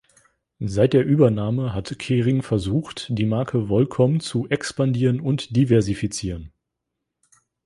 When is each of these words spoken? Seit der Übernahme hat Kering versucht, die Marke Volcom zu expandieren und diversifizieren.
Seit 0.65 0.93
der 0.93 1.05
Übernahme 1.05 1.75
hat 1.75 1.99
Kering 1.99 2.41
versucht, 2.41 3.05
die 3.09 3.27
Marke 3.27 3.69
Volcom 3.69 4.19
zu 4.19 4.47
expandieren 4.49 5.21
und 5.21 5.55
diversifizieren. 5.55 6.51